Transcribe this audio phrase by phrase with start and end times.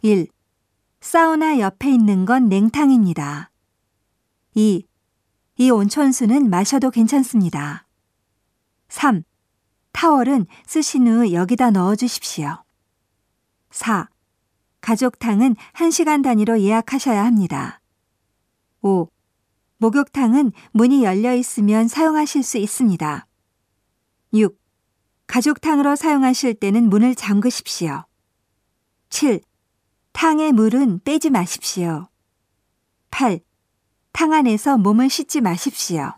[0.00, 0.28] 1.
[1.00, 3.50] 사우나 옆에 있는 건 냉탕입니다.
[4.54, 4.86] 2.
[5.56, 7.84] 이 온천수는 마셔도 괜찮습니다.
[8.88, 9.24] 3.
[9.90, 12.62] 타월은 쓰신 후 여기다 넣어 주십시오.
[13.70, 14.08] 4.
[14.82, 17.80] 가족탕은 1시간 단위로 예약하셔야 합니다.
[18.82, 19.08] 5.
[19.78, 23.26] 목욕탕은 문이 열려 있으면 사용하실 수 있습니다.
[24.32, 24.56] 6.
[25.26, 28.04] 가족탕으로 사용하실 때는 문을 잠그십시오.
[29.10, 29.40] 7.
[30.18, 32.08] 탕의 물은 빼지 마십시오.
[33.12, 33.38] 8.
[34.10, 36.12] 탕 안에서 몸을 씻지 마십시오.